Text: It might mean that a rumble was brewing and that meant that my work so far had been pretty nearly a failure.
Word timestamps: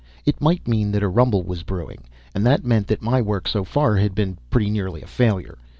It 0.25 0.41
might 0.41 0.67
mean 0.67 0.91
that 0.93 1.03
a 1.03 1.07
rumble 1.07 1.43
was 1.43 1.61
brewing 1.61 2.05
and 2.33 2.43
that 2.43 2.65
meant 2.65 2.87
that 2.87 3.03
my 3.03 3.21
work 3.21 3.47
so 3.47 3.63
far 3.63 3.97
had 3.97 4.15
been 4.15 4.39
pretty 4.49 4.71
nearly 4.71 5.03
a 5.03 5.07
failure. 5.07 5.59